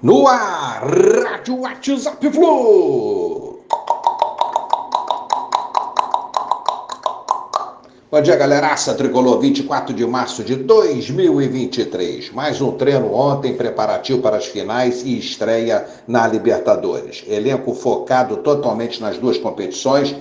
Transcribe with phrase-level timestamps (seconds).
[0.00, 0.84] No ar,
[1.24, 3.58] Rádio WhatsApp Flu.
[8.08, 8.94] Bom dia, galeraça.
[8.94, 12.30] Tricolor 24 de março de 2023.
[12.30, 17.24] Mais um treino ontem, preparativo para as finais e estreia na Libertadores.
[17.26, 20.14] Elenco focado totalmente nas duas competições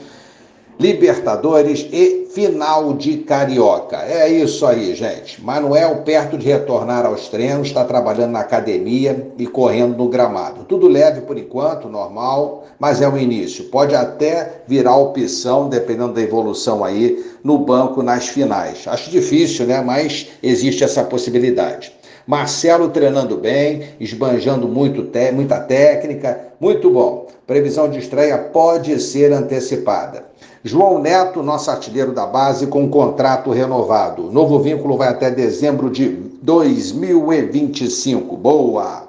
[0.79, 3.97] Libertadores e final de Carioca.
[3.97, 5.43] É isso aí, gente.
[5.43, 10.65] Manuel, perto de retornar aos treinos, está trabalhando na academia e correndo no gramado.
[10.65, 13.65] Tudo leve por enquanto, normal, mas é o início.
[13.65, 18.87] Pode até virar opção, dependendo da evolução aí, no banco nas finais.
[18.87, 19.81] Acho difícil, né?
[19.81, 21.91] Mas existe essa possibilidade.
[22.27, 27.25] Marcelo treinando bem, esbanjando muito muita técnica, muito bom.
[27.47, 30.25] Previsão de estreia pode ser antecipada.
[30.63, 34.31] João Neto, nosso artilheiro da base, com contrato renovado.
[34.31, 36.09] Novo vínculo vai até dezembro de
[36.41, 38.35] 2025.
[38.35, 39.07] Boa!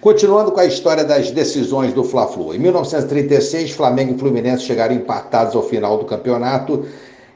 [0.00, 2.54] Continuando com a história das decisões do Fla-Flu.
[2.54, 6.86] Em 1936, Flamengo e Fluminense chegaram empatados ao final do campeonato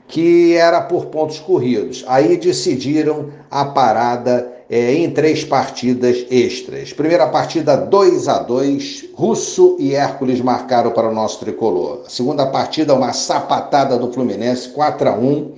[0.06, 2.05] que era por pontos corridos.
[2.06, 6.93] Aí decidiram a parada é, em três partidas extras.
[6.93, 12.05] Primeira partida 2 a 2 Russo e Hércules marcaram para o nosso tricolor.
[12.09, 15.53] Segunda partida, uma sapatada do Fluminense, 4 a 1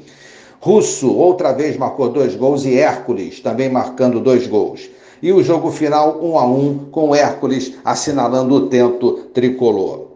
[0.61, 4.89] Russo outra vez marcou dois gols e Hércules também marcando dois gols.
[5.21, 10.12] E o jogo final 1 a 1 com Hércules assinalando o tento tricolor.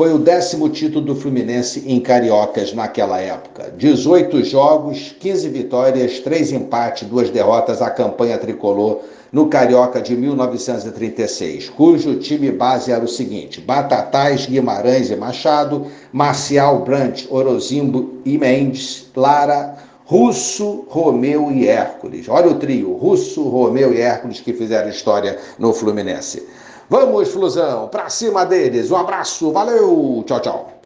[0.00, 3.70] Foi o décimo título do Fluminense em Cariocas naquela época.
[3.76, 11.68] 18 jogos, 15 vitórias, 3 empates, 2 derrotas, a campanha tricolor no Carioca de 1936,
[11.68, 19.10] cujo time base era o seguinte: Batatais, Guimarães e Machado, Marcial, Brant, Orozimbo e Mendes,
[19.14, 22.26] Lara, Russo, Romeu e Hércules.
[22.26, 26.42] Olha o trio, Russo, Romeu e Hércules que fizeram história no Fluminense.
[26.90, 28.90] Vamos, Flusão, pra cima deles.
[28.90, 30.79] Um abraço, valeu, tchau, tchau.